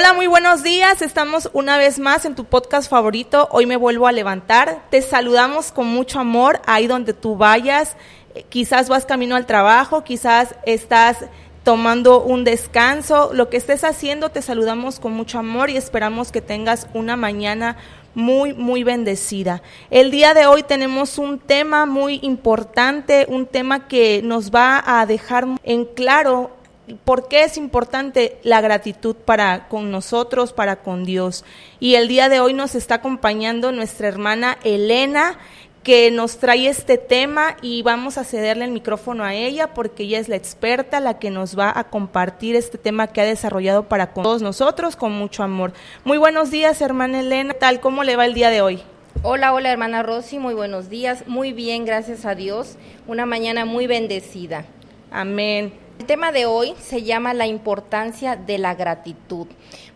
Hola, 0.00 0.14
muy 0.14 0.28
buenos 0.28 0.62
días. 0.62 1.02
Estamos 1.02 1.50
una 1.52 1.76
vez 1.76 1.98
más 1.98 2.24
en 2.24 2.34
tu 2.34 2.46
podcast 2.46 2.88
favorito. 2.88 3.50
Hoy 3.52 3.66
me 3.66 3.76
vuelvo 3.76 4.06
a 4.06 4.12
levantar. 4.12 4.82
Te 4.88 5.02
saludamos 5.02 5.72
con 5.72 5.88
mucho 5.88 6.18
amor 6.18 6.62
ahí 6.64 6.86
donde 6.86 7.12
tú 7.12 7.36
vayas. 7.36 7.96
Eh, 8.34 8.46
Quizás 8.48 8.88
vas 8.88 9.04
camino 9.04 9.36
al 9.36 9.44
trabajo, 9.44 10.02
quizás 10.02 10.54
estás 10.64 11.18
tomando 11.64 12.22
un 12.22 12.44
descanso. 12.44 13.32
Lo 13.34 13.50
que 13.50 13.58
estés 13.58 13.84
haciendo, 13.84 14.30
te 14.30 14.40
saludamos 14.40 15.00
con 15.00 15.12
mucho 15.12 15.38
amor 15.38 15.68
y 15.68 15.76
esperamos 15.76 16.32
que 16.32 16.40
tengas 16.40 16.86
una 16.94 17.16
mañana 17.16 17.76
muy, 18.14 18.54
muy 18.54 18.84
bendecida. 18.84 19.60
El 19.90 20.10
día 20.10 20.32
de 20.32 20.46
hoy 20.46 20.62
tenemos 20.62 21.18
un 21.18 21.38
tema 21.38 21.84
muy 21.84 22.20
importante, 22.22 23.26
un 23.28 23.44
tema 23.44 23.86
que 23.86 24.22
nos 24.24 24.50
va 24.50 24.82
a 24.98 25.04
dejar 25.04 25.46
en 25.62 25.84
claro 25.84 26.56
por 27.04 27.28
qué 27.28 27.44
es 27.44 27.56
importante 27.56 28.38
la 28.42 28.60
gratitud 28.60 29.16
para 29.16 29.68
con 29.68 29.90
nosotros, 29.90 30.52
para 30.52 30.76
con 30.76 31.04
Dios. 31.04 31.44
Y 31.78 31.94
el 31.94 32.08
día 32.08 32.28
de 32.28 32.40
hoy 32.40 32.54
nos 32.54 32.74
está 32.74 32.96
acompañando 32.96 33.72
nuestra 33.72 34.08
hermana 34.08 34.58
Elena, 34.64 35.38
que 35.82 36.10
nos 36.10 36.38
trae 36.38 36.68
este 36.68 36.98
tema 36.98 37.56
y 37.62 37.82
vamos 37.82 38.18
a 38.18 38.24
cederle 38.24 38.66
el 38.66 38.70
micrófono 38.70 39.24
a 39.24 39.34
ella 39.34 39.72
porque 39.72 40.02
ella 40.02 40.18
es 40.18 40.28
la 40.28 40.36
experta, 40.36 41.00
la 41.00 41.18
que 41.18 41.30
nos 41.30 41.58
va 41.58 41.72
a 41.74 41.84
compartir 41.84 42.54
este 42.54 42.76
tema 42.76 43.06
que 43.06 43.22
ha 43.22 43.24
desarrollado 43.24 43.84
para 43.84 44.12
con 44.12 44.24
todos 44.24 44.42
nosotros 44.42 44.96
con 44.96 45.12
mucho 45.12 45.42
amor. 45.42 45.72
Muy 46.04 46.18
buenos 46.18 46.50
días, 46.50 46.82
hermana 46.82 47.20
Elena. 47.20 47.54
¿Tal 47.54 47.80
cómo 47.80 48.04
le 48.04 48.16
va 48.16 48.26
el 48.26 48.34
día 48.34 48.50
de 48.50 48.60
hoy? 48.60 48.82
Hola, 49.22 49.52
hola 49.52 49.70
hermana 49.70 50.02
Rosy, 50.02 50.38
muy 50.38 50.54
buenos 50.54 50.88
días. 50.88 51.24
Muy 51.26 51.52
bien, 51.52 51.84
gracias 51.84 52.24
a 52.24 52.34
Dios. 52.34 52.76
Una 53.06 53.26
mañana 53.26 53.64
muy 53.64 53.86
bendecida. 53.86 54.64
Amén. 55.10 55.89
El 56.00 56.06
tema 56.06 56.32
de 56.32 56.46
hoy 56.46 56.72
se 56.80 57.02
llama 57.02 57.34
la 57.34 57.46
importancia 57.46 58.34
de 58.34 58.56
la 58.56 58.74
gratitud. 58.74 59.46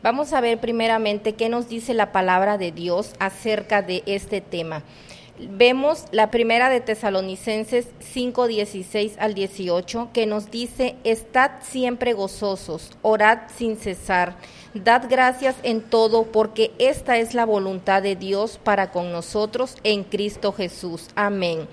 Vamos 0.03 0.35
a 0.35 0.43
ver 0.43 0.61
primeramente 0.61 1.33
qué 1.33 1.49
nos 1.49 1.67
dice 1.67 1.95
la 1.95 2.13
palabra 2.13 2.59
de 2.59 2.73
Dios 2.73 3.15
acerca 3.21 3.81
de 3.81 4.03
este 4.05 4.43
tema. 4.43 4.83
Vemos 5.39 6.05
la 6.13 6.31
primera 6.31 6.69
de 6.69 6.83
Tesalonicenses 6.83 7.87
5, 8.01 8.49
16 8.49 9.17
al 9.19 9.33
18, 9.33 10.11
que 10.13 10.27
nos 10.27 10.51
dice, 10.51 10.97
estad 11.05 11.53
siempre 11.63 12.13
gozosos, 12.13 12.91
orad 13.01 13.39
sin 13.57 13.79
cesar, 13.79 14.37
dad 14.75 15.07
gracias 15.09 15.57
en 15.63 15.81
todo, 15.81 16.25
porque 16.25 16.73
esta 16.79 17.17
es 17.17 17.33
la 17.33 17.47
voluntad 17.47 18.03
de 18.03 18.15
Dios 18.15 18.61
para 18.63 18.91
con 18.91 19.11
nosotros 19.11 19.79
en 19.85 20.05
Cristo 20.05 20.53
Jesús. 20.53 21.09
Amén. 21.15 21.67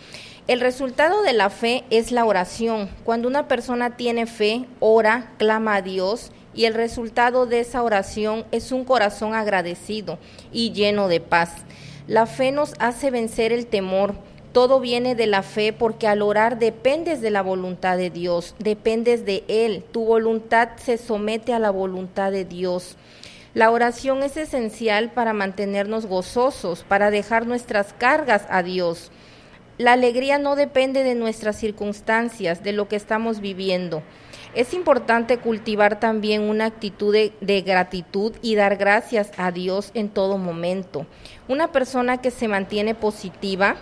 El 0.47 0.59
resultado 0.59 1.21
de 1.21 1.33
la 1.33 1.51
fe 1.51 1.83
es 1.91 2.11
la 2.11 2.25
oración. 2.25 2.89
Cuando 3.03 3.27
una 3.27 3.47
persona 3.47 3.95
tiene 3.95 4.25
fe, 4.25 4.65
ora, 4.79 5.31
clama 5.37 5.75
a 5.75 5.81
Dios 5.83 6.31
y 6.55 6.65
el 6.65 6.73
resultado 6.73 7.45
de 7.45 7.59
esa 7.59 7.83
oración 7.83 8.45
es 8.51 8.71
un 8.71 8.83
corazón 8.83 9.35
agradecido 9.35 10.17
y 10.51 10.71
lleno 10.71 11.07
de 11.07 11.19
paz. 11.19 11.51
La 12.07 12.25
fe 12.25 12.51
nos 12.51 12.73
hace 12.79 13.11
vencer 13.11 13.53
el 13.53 13.67
temor. 13.67 14.15
Todo 14.51 14.79
viene 14.79 15.13
de 15.13 15.27
la 15.27 15.43
fe 15.43 15.73
porque 15.73 16.07
al 16.07 16.23
orar 16.23 16.57
dependes 16.57 17.21
de 17.21 17.29
la 17.29 17.43
voluntad 17.43 17.95
de 17.95 18.09
Dios, 18.09 18.55
dependes 18.57 19.25
de 19.25 19.43
Él. 19.47 19.85
Tu 19.91 20.03
voluntad 20.03 20.69
se 20.77 20.97
somete 20.97 21.53
a 21.53 21.59
la 21.59 21.69
voluntad 21.69 22.31
de 22.31 22.45
Dios. 22.45 22.97
La 23.53 23.69
oración 23.69 24.23
es 24.23 24.35
esencial 24.37 25.11
para 25.11 25.33
mantenernos 25.33 26.07
gozosos, 26.07 26.83
para 26.87 27.11
dejar 27.11 27.45
nuestras 27.45 27.93
cargas 27.93 28.45
a 28.49 28.63
Dios. 28.63 29.11
La 29.81 29.93
alegría 29.93 30.37
no 30.37 30.55
depende 30.55 31.03
de 31.03 31.15
nuestras 31.15 31.55
circunstancias, 31.55 32.61
de 32.61 32.71
lo 32.71 32.87
que 32.87 32.95
estamos 32.95 33.39
viviendo. 33.39 34.03
Es 34.53 34.75
importante 34.75 35.39
cultivar 35.39 35.99
también 35.99 36.43
una 36.43 36.65
actitud 36.65 37.11
de, 37.11 37.61
gratitud 37.63 38.33
y 38.43 38.53
dar 38.53 38.75
gracias 38.75 39.31
a 39.37 39.51
Dios 39.51 39.89
en 39.95 40.09
todo 40.09 40.37
momento. 40.37 41.07
Una 41.47 41.71
persona 41.71 42.21
que 42.21 42.29
se 42.29 42.47
mantiene 42.47 42.93
positiva 42.93 43.77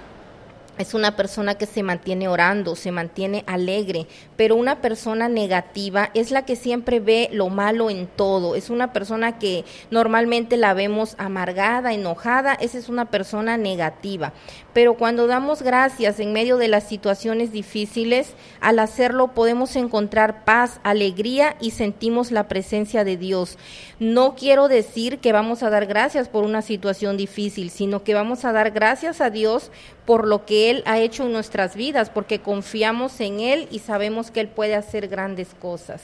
es 0.79 0.93
una 0.93 1.17
persona 1.17 1.55
que 1.55 1.65
se 1.65 1.83
mantiene 1.83 2.29
orando, 2.29 2.77
se 2.77 2.91
mantiene 2.91 3.43
alegre, 3.47 4.07
pero 4.37 4.55
una 4.55 4.79
persona 4.79 5.27
negativa 5.27 6.09
es 6.13 6.31
la 6.31 6.45
que 6.45 6.55
siempre 6.55 7.01
ve 7.01 7.29
lo 7.33 7.49
malo 7.49 7.89
en 7.89 8.07
todo, 8.07 8.55
es 8.55 8.69
una 8.69 8.93
persona 8.93 9.37
que 9.39 9.65
normalmente 9.91 10.55
la 10.55 10.73
vemos 10.73 11.15
amargada, 11.17 11.91
enojada, 11.91 12.53
esa 12.53 12.77
es 12.77 12.87
una 12.87 13.11
persona 13.11 13.57
negativa. 13.57 14.31
Pero 14.79 14.93
cuando 14.93 15.27
damos 15.27 15.61
gracias 15.61 16.21
en 16.21 16.31
medio 16.31 16.55
de 16.55 16.69
las 16.69 16.87
situaciones 16.87 17.51
difíciles, 17.51 18.33
al 18.61 18.79
hacerlo 18.79 19.33
podemos 19.33 19.75
encontrar 19.75 20.45
paz, 20.45 20.79
alegría 20.83 21.57
y 21.59 21.71
sentimos 21.71 22.31
la 22.31 22.47
presencia 22.47 23.03
de 23.03 23.17
Dios. 23.17 23.57
No 23.99 24.35
quiero 24.35 24.69
decir 24.69 25.19
que 25.19 25.33
vamos 25.33 25.63
a 25.63 25.69
dar 25.69 25.85
gracias 25.85 26.29
por 26.29 26.45
una 26.45 26.61
situación 26.61 27.17
difícil, 27.17 27.71
sino 27.71 28.05
que 28.05 28.13
vamos 28.13 28.45
a 28.45 28.53
dar 28.53 28.71
gracias 28.71 29.19
a 29.19 29.29
Dios 29.29 29.69
por 30.05 30.25
lo 30.25 30.45
que 30.45 30.69
Él 30.69 30.81
ha 30.85 30.97
hecho 30.97 31.25
en 31.25 31.33
nuestras 31.33 31.75
vidas, 31.75 32.09
porque 32.09 32.39
confiamos 32.39 33.19
en 33.19 33.41
Él 33.41 33.67
y 33.71 33.79
sabemos 33.79 34.31
que 34.31 34.39
Él 34.39 34.47
puede 34.47 34.75
hacer 34.75 35.09
grandes 35.09 35.49
cosas. 35.59 36.01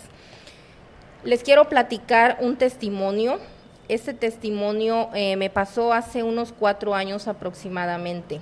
Les 1.23 1.43
quiero 1.43 1.69
platicar 1.69 2.39
un 2.41 2.57
testimonio. 2.57 3.39
Este 3.87 4.13
testimonio 4.13 5.11
eh, 5.13 5.37
me 5.37 5.49
pasó 5.49 5.93
hace 5.93 6.23
unos 6.23 6.51
cuatro 6.51 6.93
años 6.93 7.29
aproximadamente. 7.29 8.41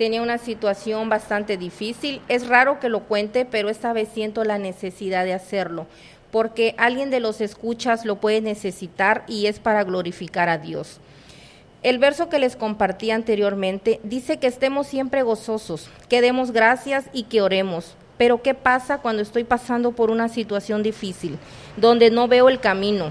Tenía 0.00 0.22
una 0.22 0.38
situación 0.38 1.10
bastante 1.10 1.58
difícil. 1.58 2.22
Es 2.26 2.48
raro 2.48 2.80
que 2.80 2.88
lo 2.88 3.00
cuente, 3.00 3.44
pero 3.44 3.68
esta 3.68 3.92
vez 3.92 4.08
siento 4.08 4.44
la 4.44 4.56
necesidad 4.56 5.26
de 5.26 5.34
hacerlo, 5.34 5.86
porque 6.30 6.74
alguien 6.78 7.10
de 7.10 7.20
los 7.20 7.42
escuchas 7.42 8.06
lo 8.06 8.16
puede 8.16 8.40
necesitar 8.40 9.24
y 9.28 9.44
es 9.44 9.58
para 9.58 9.84
glorificar 9.84 10.48
a 10.48 10.56
Dios. 10.56 11.00
El 11.82 11.98
verso 11.98 12.30
que 12.30 12.38
les 12.38 12.56
compartí 12.56 13.10
anteriormente 13.10 14.00
dice 14.02 14.38
que 14.38 14.46
estemos 14.46 14.86
siempre 14.86 15.22
gozosos, 15.22 15.90
que 16.08 16.22
demos 16.22 16.50
gracias 16.50 17.04
y 17.12 17.24
que 17.24 17.42
oremos. 17.42 17.94
Pero 18.16 18.40
¿qué 18.40 18.54
pasa 18.54 19.02
cuando 19.02 19.20
estoy 19.20 19.44
pasando 19.44 19.92
por 19.92 20.10
una 20.10 20.30
situación 20.30 20.82
difícil, 20.82 21.36
donde 21.76 22.10
no 22.10 22.26
veo 22.26 22.48
el 22.48 22.58
camino, 22.58 23.10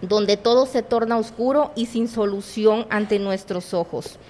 donde 0.00 0.36
todo 0.36 0.66
se 0.66 0.84
torna 0.84 1.18
oscuro 1.18 1.72
y 1.74 1.86
sin 1.86 2.06
solución 2.06 2.86
ante 2.88 3.18
nuestros 3.18 3.74
ojos? 3.74 4.20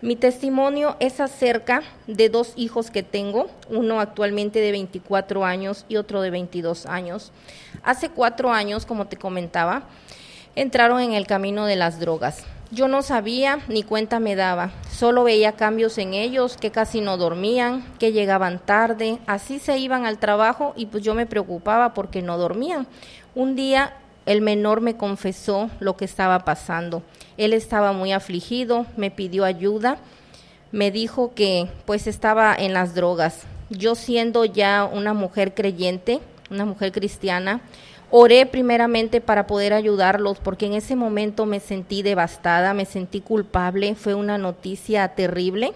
Mi 0.00 0.14
testimonio 0.14 0.96
es 1.00 1.18
acerca 1.18 1.82
de 2.06 2.28
dos 2.28 2.52
hijos 2.54 2.92
que 2.92 3.02
tengo, 3.02 3.48
uno 3.68 3.98
actualmente 3.98 4.60
de 4.60 4.70
24 4.70 5.44
años 5.44 5.86
y 5.88 5.96
otro 5.96 6.22
de 6.22 6.30
22 6.30 6.86
años. 6.86 7.32
Hace 7.82 8.08
cuatro 8.08 8.52
años, 8.52 8.86
como 8.86 9.08
te 9.08 9.16
comentaba, 9.16 9.88
entraron 10.54 11.00
en 11.00 11.14
el 11.14 11.26
camino 11.26 11.66
de 11.66 11.74
las 11.74 11.98
drogas. 11.98 12.44
Yo 12.70 12.86
no 12.86 13.02
sabía 13.02 13.58
ni 13.66 13.82
cuenta 13.82 14.20
me 14.20 14.36
daba, 14.36 14.70
solo 14.88 15.24
veía 15.24 15.52
cambios 15.52 15.98
en 15.98 16.14
ellos, 16.14 16.56
que 16.58 16.70
casi 16.70 17.00
no 17.00 17.16
dormían, 17.16 17.84
que 17.98 18.12
llegaban 18.12 18.60
tarde, 18.60 19.18
así 19.26 19.58
se 19.58 19.78
iban 19.78 20.06
al 20.06 20.18
trabajo 20.18 20.74
y 20.76 20.86
pues 20.86 21.02
yo 21.02 21.14
me 21.14 21.26
preocupaba 21.26 21.92
porque 21.92 22.22
no 22.22 22.38
dormían. 22.38 22.86
Un 23.34 23.56
día 23.56 23.94
el 24.28 24.42
menor 24.42 24.82
me 24.82 24.96
confesó 24.96 25.70
lo 25.80 25.96
que 25.96 26.04
estaba 26.04 26.44
pasando. 26.44 27.02
Él 27.38 27.54
estaba 27.54 27.92
muy 27.92 28.12
afligido, 28.12 28.84
me 28.98 29.10
pidió 29.10 29.44
ayuda, 29.44 29.96
me 30.70 30.90
dijo 30.90 31.32
que 31.34 31.70
pues 31.86 32.06
estaba 32.06 32.54
en 32.54 32.74
las 32.74 32.94
drogas. 32.94 33.44
Yo 33.70 33.94
siendo 33.94 34.44
ya 34.44 34.84
una 34.84 35.14
mujer 35.14 35.54
creyente, 35.54 36.20
una 36.50 36.66
mujer 36.66 36.92
cristiana, 36.92 37.62
Oré 38.10 38.46
primeramente 38.46 39.20
para 39.20 39.46
poder 39.46 39.74
ayudarlos 39.74 40.38
porque 40.38 40.64
en 40.64 40.72
ese 40.72 40.96
momento 40.96 41.44
me 41.44 41.60
sentí 41.60 42.00
devastada, 42.00 42.72
me 42.72 42.86
sentí 42.86 43.20
culpable, 43.20 43.94
fue 43.94 44.14
una 44.14 44.38
noticia 44.38 45.08
terrible. 45.08 45.74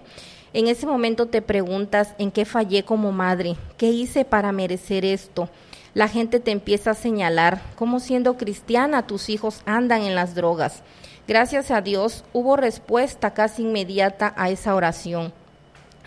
En 0.53 0.69
ese 0.69 0.87
momento 0.87 1.27
te 1.27 1.43
preguntas 1.43 2.15
en 2.19 2.31
qué 2.31 2.45
fallé 2.45 2.85
como 2.85 3.13
madre, 3.13 3.57
qué 3.77 3.89
hice 3.89 4.25
para 4.25 4.53
merecer 4.53 5.05
esto. 5.05 5.49
La 5.95 6.09
gente 6.09 6.41
te 6.41 6.51
empieza 6.51 6.91
a 6.91 6.95
señalar 6.95 7.63
cómo 7.75 8.01
siendo 8.01 8.37
cristiana 8.37 9.07
tus 9.07 9.29
hijos 9.29 9.63
andan 9.67 10.03
en 10.03 10.15
las 10.15 10.35
drogas. 10.35 10.83
Gracias 11.27 11.71
a 11.71 11.81
Dios 11.81 12.25
hubo 12.33 12.57
respuesta 12.57 13.33
casi 13.35 13.63
inmediata 13.63 14.35
a 14.37 14.51
esa 14.51 14.75
oración. 14.75 15.33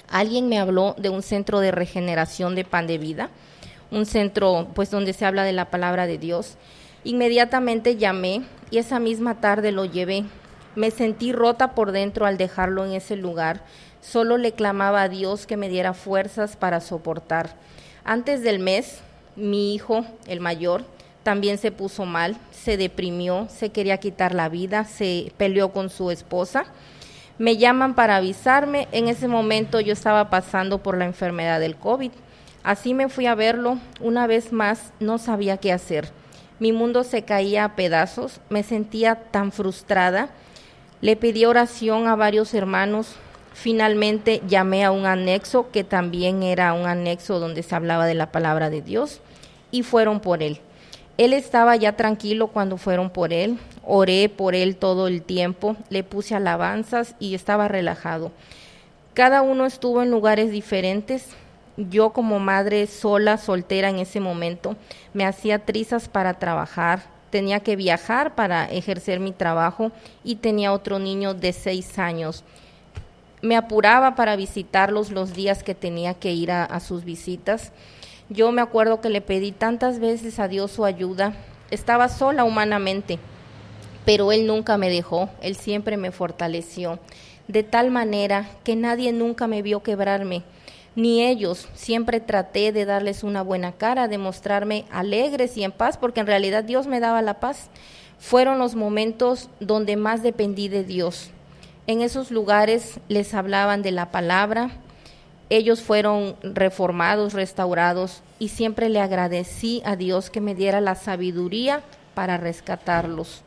Alguien 0.09 0.49
me 0.49 0.59
habló 0.59 0.95
de 0.97 1.09
un 1.09 1.23
centro 1.23 1.59
de 1.59 1.71
regeneración 1.71 2.55
de 2.55 2.65
pan 2.65 2.87
de 2.87 2.97
vida 2.97 3.29
un 3.91 4.05
centro 4.05 4.67
pues 4.73 4.91
donde 4.91 5.13
se 5.13 5.25
habla 5.25 5.43
de 5.43 5.53
la 5.53 5.69
palabra 5.69 6.07
de 6.07 6.17
Dios. 6.17 6.55
Inmediatamente 7.03 7.97
llamé 7.97 8.43
y 8.71 8.77
esa 8.77 8.99
misma 8.99 9.39
tarde 9.39 9.71
lo 9.71 9.85
llevé. 9.85 10.25
Me 10.75 10.91
sentí 10.91 11.31
rota 11.31 11.73
por 11.75 11.91
dentro 11.91 12.25
al 12.25 12.37
dejarlo 12.37 12.85
en 12.85 12.93
ese 12.93 13.15
lugar. 13.15 13.63
Solo 14.05 14.37
le 14.37 14.51
clamaba 14.51 15.01
a 15.01 15.09
Dios 15.09 15.47
que 15.47 15.57
me 15.57 15.67
diera 15.67 15.95
fuerzas 15.95 16.55
para 16.55 16.79
soportar. 16.79 17.55
Antes 18.03 18.43
del 18.43 18.59
mes, 18.59 18.99
mi 19.35 19.73
hijo, 19.73 20.05
el 20.27 20.41
mayor, 20.41 20.85
también 21.23 21.57
se 21.57 21.71
puso 21.71 22.05
mal, 22.05 22.37
se 22.51 22.77
deprimió, 22.77 23.47
se 23.49 23.71
quería 23.71 23.97
quitar 23.97 24.35
la 24.35 24.47
vida, 24.47 24.85
se 24.85 25.33
peleó 25.37 25.71
con 25.71 25.89
su 25.89 26.11
esposa. 26.11 26.65
Me 27.39 27.57
llaman 27.57 27.95
para 27.95 28.17
avisarme. 28.17 28.87
En 28.91 29.07
ese 29.07 29.27
momento 29.27 29.79
yo 29.79 29.93
estaba 29.93 30.29
pasando 30.29 30.83
por 30.83 30.97
la 30.97 31.05
enfermedad 31.05 31.59
del 31.59 31.75
COVID. 31.75 32.11
Así 32.63 32.93
me 32.93 33.09
fui 33.09 33.25
a 33.25 33.33
verlo. 33.33 33.79
Una 33.99 34.27
vez 34.27 34.53
más 34.53 34.93
no 34.99 35.17
sabía 35.17 35.57
qué 35.57 35.73
hacer. 35.73 36.11
Mi 36.59 36.71
mundo 36.71 37.03
se 37.03 37.23
caía 37.23 37.65
a 37.65 37.75
pedazos, 37.75 38.39
me 38.49 38.61
sentía 38.61 39.15
tan 39.15 39.51
frustrada. 39.51 40.29
Le 41.01 41.15
pedí 41.15 41.45
oración 41.45 42.07
a 42.07 42.15
varios 42.15 42.53
hermanos. 42.53 43.15
Finalmente 43.55 44.41
llamé 44.49 44.83
a 44.83 44.91
un 44.91 45.05
anexo, 45.05 45.71
que 45.71 45.85
también 45.85 46.43
era 46.43 46.73
un 46.73 46.85
anexo 46.85 47.39
donde 47.39 47.63
se 47.63 47.73
hablaba 47.73 48.05
de 48.05 48.13
la 48.13 48.29
palabra 48.29 48.69
de 48.69 48.81
Dios, 48.81 49.21
y 49.71 49.81
fueron 49.81 50.19
por 50.19 50.43
él. 50.43 50.59
Él 51.17 51.31
estaba 51.31 51.77
ya 51.77 51.95
tranquilo 51.95 52.47
cuando 52.47 52.75
fueron 52.75 53.09
por 53.09 53.31
él. 53.31 53.57
Oré 53.85 54.27
por 54.27 54.55
él 54.55 54.75
todo 54.75 55.07
el 55.07 55.21
tiempo, 55.21 55.77
le 55.89 56.03
puse 56.03 56.35
alabanzas 56.35 57.15
y 57.17 57.33
estaba 57.33 57.69
relajado. 57.69 58.33
Cada 59.13 59.41
uno 59.41 59.65
estuvo 59.65 60.03
en 60.03 60.11
lugares 60.11 60.51
diferentes. 60.51 61.29
Yo 61.77 62.09
como 62.11 62.39
madre 62.39 62.87
sola, 62.87 63.37
soltera 63.37 63.89
en 63.89 63.99
ese 63.99 64.19
momento, 64.19 64.75
me 65.13 65.25
hacía 65.25 65.59
trizas 65.59 66.09
para 66.09 66.39
trabajar, 66.39 67.03
tenía 67.29 67.61
que 67.61 67.77
viajar 67.77 68.35
para 68.35 68.65
ejercer 68.65 69.21
mi 69.21 69.31
trabajo 69.31 69.93
y 70.25 70.35
tenía 70.35 70.73
otro 70.73 70.99
niño 70.99 71.33
de 71.33 71.53
seis 71.53 71.97
años. 71.97 72.43
Me 73.45 73.55
apuraba 73.55 74.15
para 74.15 74.35
visitarlos 74.35 75.11
los 75.11 75.35
días 75.35 75.61
que 75.61 75.75
tenía 75.75 76.15
que 76.15 76.33
ir 76.33 76.49
a, 76.51 76.79
sus 76.79 77.03
visitas. 77.03 77.71
Yo 78.27 78.51
me 78.51 78.63
acuerdo 78.63 79.01
que 79.01 79.09
le 79.09 79.21
pedí 79.21 79.51
tantas 79.51 79.99
veces 79.99 80.39
a 80.39 80.47
Dios 80.47 80.71
su 80.71 80.83
ayuda. 80.83 81.33
Estaba 81.69 82.09
sola 82.09 82.43
humanamente, 82.43 83.19
pero 84.03 84.31
Él 84.31 84.47
nunca 84.47 84.77
me 84.77 84.89
dejó, 84.89 85.29
Él 85.41 85.55
siempre 85.55 85.95
me 85.95 86.11
fortaleció 86.11 86.99
de 87.47 87.61
tal 87.61 87.91
manera 87.91 88.49
que 88.63 88.75
nadie 88.75 89.13
nunca 89.13 89.45
me 89.45 89.61
vio 89.61 89.83
quebrarme, 89.83 90.41
ni 90.95 91.23
ellos. 91.23 91.67
Siempre 91.75 92.19
traté 92.19 92.71
de 92.71 92.85
darles 92.85 93.23
una 93.23 93.43
buena 93.43 93.73
cara, 93.73 94.07
de 94.07 94.17
mostrarme 94.17 94.85
alegres 94.91 95.55
y 95.55 95.63
en 95.63 95.71
paz, 95.71 95.97
porque 95.99 96.19
en 96.19 96.27
realidad 96.27 96.63
Dios 96.63 96.87
me 96.87 96.99
daba 96.99 97.21
la 97.21 97.39
paz. 97.39 97.69
Fueron 98.17 98.57
los 98.57 98.73
momentos 98.73 99.51
donde 99.59 99.97
más 99.97 100.23
dependí 100.23 100.67
de 100.67 100.83
Dios. 100.83 101.29
En 101.87 102.01
esos 102.01 102.31
lugares 102.31 102.99
les 103.09 103.33
hablaban 103.33 103.81
de 103.81 103.91
la 103.91 104.09
palabra, 104.11 104.71
ellos 105.49 105.81
fueron 105.81 106.35
reformados, 106.41 107.33
restaurados, 107.33 108.23
y 108.39 108.49
siempre 108.49 108.89
le 108.89 108.99
agradecí 108.99 109.81
a 109.85 109.95
Dios 109.95 110.29
que 110.29 110.41
me 110.41 110.55
diera 110.55 110.81
la 110.81 110.95
sabiduría 110.95 111.83
para 112.15 112.37
rescatarlos. 112.37 113.43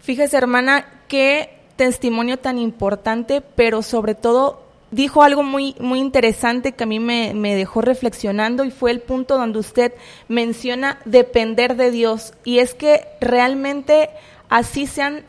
Fíjese, 0.00 0.36
hermana, 0.36 0.86
que 1.06 1.50
testimonio 1.76 2.38
tan 2.38 2.58
importante, 2.58 3.40
pero 3.40 3.82
sobre 3.82 4.16
todo 4.16 4.64
dijo 4.90 5.22
algo 5.22 5.44
muy, 5.44 5.76
muy 5.78 6.00
interesante 6.00 6.72
que 6.72 6.84
a 6.84 6.86
mí 6.86 6.98
me, 6.98 7.34
me, 7.34 7.54
dejó 7.54 7.82
reflexionando 7.82 8.64
y 8.64 8.70
fue 8.70 8.90
el 8.90 9.00
punto 9.00 9.36
donde 9.36 9.58
usted 9.58 9.92
menciona 10.26 10.98
depender 11.04 11.76
de 11.76 11.92
Dios. 11.92 12.32
Y 12.44 12.58
es 12.58 12.74
que 12.74 13.06
realmente 13.20 14.10
así 14.48 14.86
sean 14.86 15.24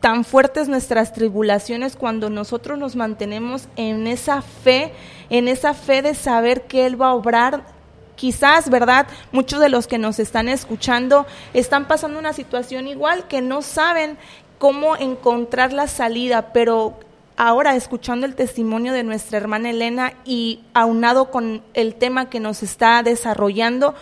tan 0.00 0.24
fuertes 0.24 0.68
nuestras 0.68 1.12
tribulaciones 1.12 1.96
cuando 1.96 2.30
nosotros 2.30 2.78
nos 2.78 2.94
mantenemos 2.94 3.68
en 3.76 4.06
esa 4.06 4.42
fe, 4.42 4.92
en 5.28 5.48
esa 5.48 5.74
fe 5.74 6.02
de 6.02 6.14
saber 6.14 6.62
que 6.62 6.86
Él 6.86 7.00
va 7.00 7.08
a 7.08 7.14
obrar 7.14 7.64
quizás, 8.14 8.68
¿verdad? 8.68 9.06
Muchos 9.32 9.60
de 9.60 9.68
los 9.68 9.86
que 9.86 9.98
nos 9.98 10.18
están 10.18 10.48
escuchando 10.48 11.26
están 11.54 11.86
pasando 11.88 12.18
una 12.18 12.32
situación 12.32 12.86
igual 12.86 13.26
que 13.28 13.40
no 13.40 13.62
saben 13.62 14.18
cómo 14.58 14.96
encontrar 14.96 15.72
la 15.72 15.86
salida, 15.86 16.52
pero 16.52 16.98
ahora 17.36 17.76
escuchando 17.76 18.26
el 18.26 18.34
testimonio 18.34 18.92
de 18.92 19.04
nuestra 19.04 19.38
hermana 19.38 19.70
Elena 19.70 20.12
y 20.24 20.60
aunado 20.74 21.30
con 21.30 21.62
el 21.74 21.94
tema 21.94 22.28
que 22.28 22.40
nos 22.40 22.62
está 22.62 23.02
desarrollando, 23.02 23.94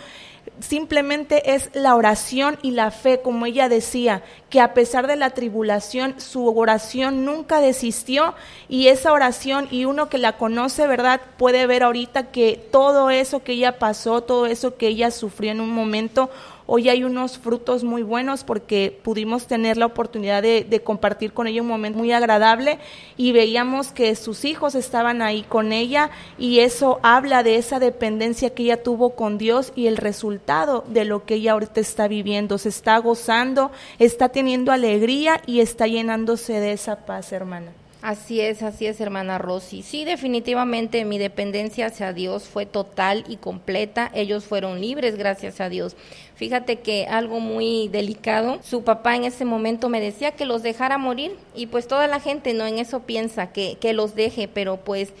simplemente 0.59 1.53
es 1.55 1.69
la 1.73 1.95
oración 1.95 2.57
y 2.61 2.71
la 2.71 2.91
fe, 2.91 3.21
como 3.21 3.45
ella 3.45 3.69
decía, 3.69 4.23
que 4.49 4.61
a 4.61 4.73
pesar 4.73 5.07
de 5.07 5.15
la 5.15 5.31
tribulación, 5.31 6.19
su 6.19 6.47
oración 6.47 7.25
nunca 7.25 7.59
desistió 7.59 8.33
y 8.69 8.87
esa 8.87 9.11
oración, 9.11 9.67
y 9.71 9.85
uno 9.85 10.09
que 10.09 10.17
la 10.17 10.37
conoce, 10.37 10.87
¿verdad? 10.87 11.21
Puede 11.37 11.67
ver 11.67 11.83
ahorita 11.83 12.31
que 12.31 12.59
todo 12.71 13.09
eso 13.09 13.43
que 13.43 13.53
ella 13.53 13.79
pasó, 13.79 14.21
todo 14.21 14.45
eso 14.45 14.77
que 14.77 14.87
ella 14.87 15.11
sufrió 15.11 15.51
en 15.51 15.61
un 15.61 15.71
momento, 15.71 16.29
Hoy 16.69 16.89
hay 16.89 17.05
unos 17.05 17.37
frutos 17.37 17.85
muy 17.85 18.03
buenos 18.03 18.43
porque 18.43 18.99
pudimos 19.01 19.47
tener 19.47 19.77
la 19.77 19.85
oportunidad 19.85 20.43
de, 20.43 20.81
compartir 20.83 21.31
con 21.31 21.47
ella 21.47 21.61
un 21.61 21.69
momento 21.69 21.97
muy 21.97 22.11
agradable 22.11 22.77
y 23.15 23.31
veíamos 23.31 23.93
que 23.93 24.13
sus 24.17 24.43
hijos 24.43 24.75
estaban 24.75 25.21
ahí 25.21 25.43
con 25.43 25.71
ella 25.71 26.09
y 26.37 26.59
eso 26.59 26.99
habla 27.03 27.41
de 27.41 27.55
esa 27.55 27.79
dependencia 27.79 28.49
que 28.49 28.63
ella 28.63 28.83
tuvo 28.83 29.11
con 29.11 29.37
Dios 29.37 29.71
y 29.75 29.87
el 29.87 29.95
resultado 29.95 30.46
de 30.87 31.03
lo 31.03 31.25
que 31.25 31.35
ella 31.35 31.51
ahorita 31.51 31.81
está 31.81 32.07
viviendo. 32.07 32.57
Se 32.57 32.69
está 32.69 32.97
gozando, 32.99 33.69
está 33.99 34.29
teniendo 34.29 34.71
alegría 34.71 35.41
y 35.45 35.59
está 35.59 35.87
llenándose 35.87 36.61
de 36.61 36.71
esa 36.71 37.05
paz, 37.05 37.33
hermana. 37.33 37.71
Así 38.01 38.39
es, 38.39 38.63
así 38.63 38.85
es, 38.85 39.01
hermana 39.01 39.39
Rosy. 39.39 39.81
Sí, 39.83 40.05
definitivamente 40.05 41.03
mi 41.03 41.17
dependencia 41.17 41.87
hacia 41.87 42.13
Dios 42.13 42.43
fue 42.47 42.65
total 42.65 43.25
y 43.27 43.35
completa. 43.35 44.09
Ellos 44.13 44.45
fueron 44.45 44.79
libres, 44.79 45.17
gracias 45.17 45.59
a 45.59 45.67
Dios. 45.67 45.97
Fíjate 46.35 46.79
que 46.79 47.07
algo 47.07 47.41
muy 47.41 47.89
delicado, 47.89 48.59
su 48.63 48.83
papá 48.83 49.17
en 49.17 49.25
ese 49.25 49.43
momento 49.43 49.89
me 49.89 49.99
decía 49.99 50.31
que 50.31 50.45
los 50.45 50.63
dejara 50.63 50.97
morir 50.97 51.35
y 51.55 51.65
pues 51.65 51.87
toda 51.87 52.07
la 52.07 52.21
gente 52.21 52.53
no 52.53 52.65
en 52.65 52.77
eso 52.77 53.01
piensa 53.01 53.51
que, 53.51 53.77
que 53.81 53.91
los 53.91 54.15
deje, 54.15 54.47
pero 54.47 54.77
pues 54.77 55.11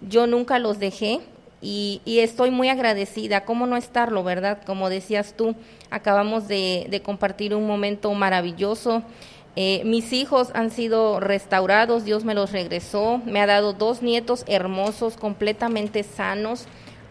yo 0.00 0.26
nunca 0.26 0.58
los 0.58 0.80
dejé. 0.80 1.20
Y, 1.62 2.02
y, 2.04 2.18
estoy 2.18 2.50
muy 2.50 2.68
agradecida. 2.68 3.44
¿Cómo 3.44 3.66
no 3.66 3.76
estarlo, 3.76 4.24
verdad? 4.24 4.58
Como 4.66 4.90
decías 4.90 5.34
tú, 5.36 5.54
acabamos 5.90 6.48
de, 6.48 6.88
de 6.90 7.00
compartir 7.00 7.54
un 7.54 7.66
momento 7.66 8.12
maravilloso. 8.12 9.04
Eh, 9.54 9.82
mis 9.84 10.12
hijos 10.14 10.50
han 10.54 10.70
sido 10.70 11.20
restaurados, 11.20 12.04
Dios 12.04 12.24
me 12.24 12.34
los 12.34 12.52
regresó, 12.52 13.20
me 13.26 13.40
ha 13.40 13.46
dado 13.46 13.74
dos 13.74 14.02
nietos 14.02 14.44
hermosos, 14.46 15.16
completamente 15.16 16.02
sanos. 16.02 16.64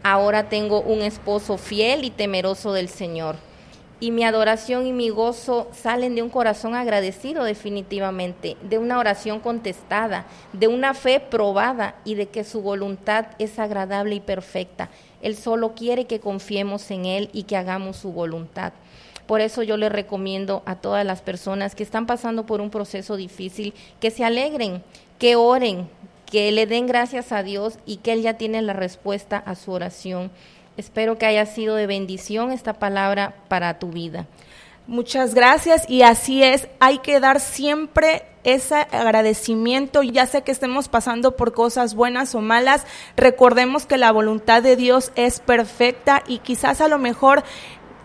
Ahora 0.04 0.50
tengo 0.50 0.82
un 0.82 1.02
esposo 1.02 1.58
fiel 1.60 2.04
y 2.04 2.10
temeroso 2.10 2.74
del 2.74 2.90
Señor. 2.90 3.36
Y 4.02 4.10
mi 4.10 4.24
adoración 4.24 4.88
y 4.88 4.94
mi 4.94 5.10
gozo 5.10 5.70
salen 5.72 6.16
de 6.16 6.24
un 6.24 6.30
corazón 6.30 6.74
agradecido 6.74 7.44
definitivamente, 7.44 8.58
de 8.64 8.80
una 8.80 8.98
oración 8.98 9.40
contestada, 9.40 10.26
de 10.54 10.68
una 10.68 10.96
fe 10.96 11.20
probada 11.20 11.94
y 12.04 12.16
de 12.16 12.28
que 12.28 12.44
su 12.44 12.62
voluntad 12.62 13.28
es 13.38 13.60
agradable 13.60 14.16
y 14.16 14.20
perfecta. 14.20 14.90
Él 15.22 15.36
solo 15.36 15.76
quiere 15.76 16.06
que 16.06 16.20
confiemos 16.20 16.90
en 16.90 17.06
Él 17.06 17.30
y 17.32 17.44
que 17.44 17.56
hagamos 17.56 17.98
su 17.98 18.12
voluntad. 18.12 18.74
Por 19.28 19.40
eso 19.40 19.62
yo 19.62 19.78
le 19.78 19.88
recomiendo 19.88 20.64
a 20.66 20.78
todas 20.78 21.06
las 21.06 21.22
personas 21.22 21.76
que 21.76 21.84
están 21.84 22.08
pasando 22.08 22.48
por 22.48 22.60
un 22.60 22.72
proceso 22.72 23.16
difícil 23.16 23.76
que 24.00 24.10
se 24.10 24.26
alegren, 24.26 24.84
que 25.20 25.36
oren, 25.36 25.88
que 26.26 26.52
le 26.52 26.66
den 26.66 26.88
gracias 26.88 27.32
a 27.32 27.44
Dios 27.44 27.78
y 27.86 27.98
que 27.98 28.14
Él 28.14 28.24
ya 28.24 28.34
tiene 28.34 28.64
la 28.64 28.74
respuesta 28.74 29.38
a 29.38 29.54
su 29.54 29.72
oración. 29.72 30.32
Espero 30.78 31.18
que 31.18 31.26
haya 31.26 31.46
sido 31.46 31.76
de 31.76 31.88
bendición 31.88 32.52
esta 32.52 32.74
palabra 32.74 33.36
para 33.48 33.80
tu 33.80 33.90
vida. 33.90 34.28
Muchas 34.88 35.36
gracias 35.36 35.90
y 35.90 36.02
así 36.02 36.44
es, 36.44 36.68
hay 36.80 36.98
que 37.00 37.20
dar 37.20 37.40
siempre 37.40 38.24
ese 38.44 38.76
agradecimiento, 38.92 40.02
ya 40.02 40.26
sea 40.26 40.42
que 40.42 40.52
estemos 40.52 40.88
pasando 40.88 41.36
por 41.38 41.54
cosas 41.54 41.94
buenas 41.94 42.34
o 42.34 42.42
malas, 42.42 42.86
recordemos 43.16 43.86
que 43.86 43.98
la 43.98 44.12
voluntad 44.12 44.64
de 44.64 44.76
Dios 44.76 45.12
es 45.16 45.40
perfecta 45.40 46.24
y 46.28 46.40
quizás 46.40 46.82
a 46.82 46.88
lo 46.88 46.98
mejor 46.98 47.44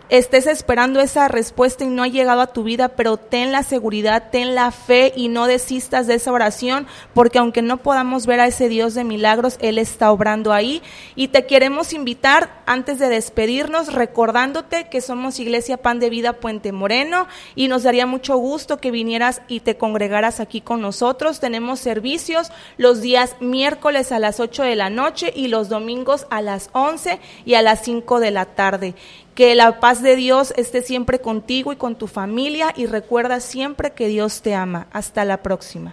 estés 0.09 0.47
esperando 0.47 1.01
esa 1.01 1.29
respuesta 1.29 1.85
y 1.85 1.89
no 1.89 2.03
ha 2.03 2.09
llegado 2.09 2.41
a 2.41 2.53
tu 2.53 2.63
vida, 2.63 2.89
pero 2.91 3.17
ten 3.17 3.53
la 3.53 3.63
seguridad, 3.63 4.31
ten 4.31 4.55
la 4.55 4.71
fe 4.71 5.13
y 5.17 5.29
no 5.29 5.47
desistas 5.47 6.07
de 6.07 6.15
esa 6.15 6.33
oración, 6.33 6.87
porque 7.15 7.39
aunque 7.39 7.63
no 7.63 7.79
podamos 7.79 8.27
ver 8.27 8.41
a 8.41 8.47
ese 8.47 8.69
Dios 8.69 8.95
de 8.95 9.05
milagros, 9.05 9.57
Él 9.61 9.79
está 9.79 10.11
obrando 10.11 10.53
ahí. 10.53 10.83
Y 11.15 11.29
te 11.29 11.47
queremos 11.47 11.93
invitar, 11.93 12.63
antes 12.67 12.99
de 12.99 13.09
despedirnos, 13.09 13.93
recordándote 13.93 14.89
que 14.89 15.01
somos 15.01 15.41
Iglesia 15.41 15.77
Pan 15.77 16.01
de 16.01 16.11
Vida 16.11 16.35
Puente 16.35 16.73
Moreno 16.73 17.27
y 17.55 17.69
nos 17.69 17.83
daría 17.83 18.07
mucho 18.07 18.37
gusto 18.37 18.79
que 18.79 18.91
vinieras 18.91 19.43
y 19.49 19.61
te 19.61 19.77
congregaras 19.77 20.41
aquí 20.41 20.61
con 20.61 20.81
nosotros. 20.81 21.41
Tenemos 21.41 21.81
servicios 21.81 22.51
los 22.77 23.01
días 23.01 23.37
miércoles 23.41 24.13
a 24.13 24.19
las 24.19 24.41
8 24.41 24.63
de 24.63 24.77
la 24.77 24.91
noche 24.91 25.33
y 25.35 25.49
los 25.49 25.69
domingos 25.69 26.27
a 26.31 26.43
las 26.43 26.71
11 26.73 27.21
y 27.45 27.55
a 27.55 27.63
las 27.63 27.83
5 27.85 28.21
de 28.21 28.31
la 28.31 28.47
tarde. 28.47 28.95
Que 29.37 29.55
la 29.55 29.81
paz 29.81 30.01
de 30.03 30.17
Dios 30.17 30.55
esté 30.57 30.81
siempre 30.81 31.21
contigo 31.21 31.71
y 31.71 31.77
con 31.77 31.95
tu 31.95 32.07
familia 32.07 32.73
y 32.75 32.87
recuerda 32.87 33.41
siempre 33.41 33.93
que 33.93 34.09
Dios 34.09 34.41
te 34.41 34.55
ama. 34.55 34.87
Hasta 34.93 35.27
la 35.27 35.43
próxima. 35.43 35.85